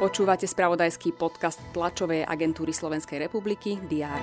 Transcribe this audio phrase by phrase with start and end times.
[0.00, 4.16] Počúvate spravodajský podcast tlačovej agentúry Slovenskej republiky DR.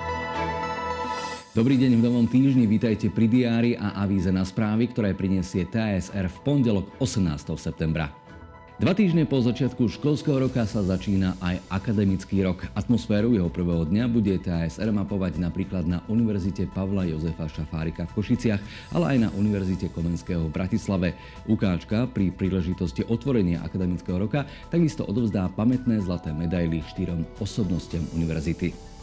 [1.54, 6.28] Dobrý deň v novom týždni, vítajte pri diári a avíze na správy, ktoré prinesie TSR
[6.28, 7.54] v pondelok 18.
[7.56, 8.27] septembra.
[8.78, 12.62] Dva týždne po začiatku školského roka sa začína aj akademický rok.
[12.78, 18.62] Atmosféru jeho prvého dňa bude TASR mapovať napríklad na Univerzite Pavla Jozefa Šafárika v Košiciach,
[18.94, 21.18] ale aj na Univerzite Komenského v Bratislave.
[21.50, 28.97] Ukáčka pri príležitosti otvorenia akademického roka takisto odovzdá pamätné zlaté medaily štyrom osobnostiam univerzity.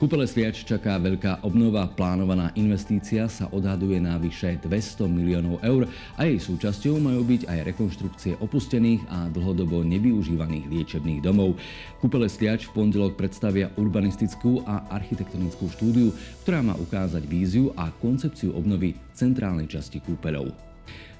[0.00, 1.84] Kúpele Sliač čaká veľká obnova.
[1.84, 5.84] Plánovaná investícia sa odhaduje na vyše 200 miliónov eur
[6.16, 11.60] a jej súčasťou majú byť aj rekonštrukcie opustených a dlhodobo nevyužívaných liečebných domov.
[12.00, 16.16] Kúpele Sliač v pondelok predstavia urbanistickú a architektonickú štúdiu,
[16.48, 20.69] ktorá má ukázať víziu a koncepciu obnovy centrálnej časti kúpeľov.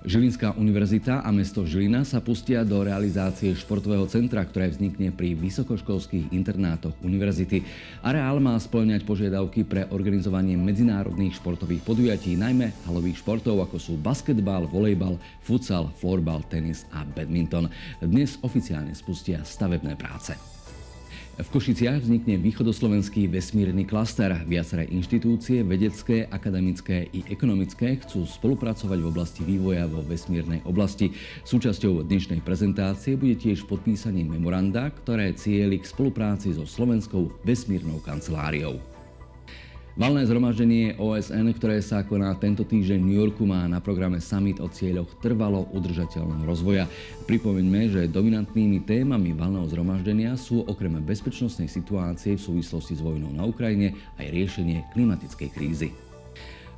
[0.01, 6.33] Žilinská univerzita a mesto Žilina sa pustia do realizácie športového centra, ktoré vznikne pri vysokoškolských
[6.33, 7.61] internátoch univerzity.
[8.01, 14.65] Areál má splňať požiadavky pre organizovanie medzinárodných športových podujatí, najmä halových športov ako sú basketbal,
[14.73, 17.69] volejbal, futsal, florbal, tenis a badminton.
[18.01, 20.60] Dnes oficiálne spustia stavebné práce.
[21.41, 24.45] V Košiciach vznikne východoslovenský vesmírny klaster.
[24.45, 31.17] Viaceré inštitúcie, vedecké, akademické i ekonomické chcú spolupracovať v oblasti vývoja vo vesmírnej oblasti.
[31.49, 38.90] Súčasťou dnešnej prezentácie bude tiež podpísanie memoranda, ktoré cieli k spolupráci so Slovenskou vesmírnou kanceláriou.
[40.01, 44.57] Valné zhromaždenie OSN, ktoré sa koná tento týždeň v New Yorku, má na programe summit
[44.57, 46.89] o cieľoch trvalo udržateľného rozvoja.
[47.29, 53.45] Pripomeňme, že dominantnými témami valného zhromaždenia sú okrem bezpečnostnej situácie v súvislosti s vojnou na
[53.45, 55.93] Ukrajine aj riešenie klimatickej krízy.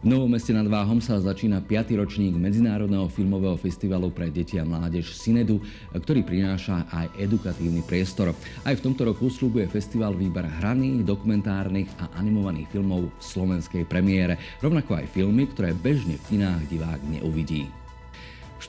[0.02, 1.94] V Novom meste nad Váhom sa začína 5.
[1.94, 5.62] ročník Medzinárodného filmového festivalu pre deti a mládež Sinedu,
[5.94, 8.34] ktorý prináša aj edukatívny priestor.
[8.66, 14.42] Aj v tomto roku slúbuje festival výber hraných, dokumentárnych a animovaných filmov v slovenskej premiére,
[14.58, 17.70] rovnako aj filmy, ktoré bežne v kinách divák neuvidí.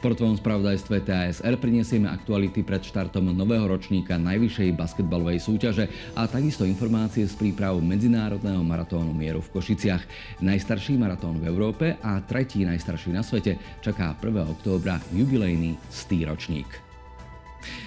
[0.03, 7.23] Športovom spravodajstve TASR prinesieme aktuality pred štartom nového ročníka najvyššej basketbalovej súťaže a takisto informácie
[7.23, 10.03] z príprav Medzinárodného maratónu mieru v Košiciach.
[10.43, 14.43] Najstarší maratón v Európe a tretí najstarší na svete čaká 1.
[14.43, 16.67] októbra jubilejný stý ročník.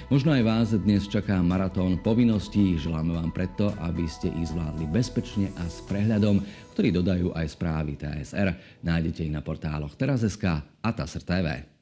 [0.09, 2.81] Možno aj vás dnes čaká maratón povinností.
[2.81, 6.41] Želáme vám preto, aby ste ich zvládli bezpečne a s prehľadom,
[6.72, 8.81] ktorý dodajú aj správy TSR.
[8.81, 11.75] Nájdete ich na portáloch teraz.sk a TASR TV.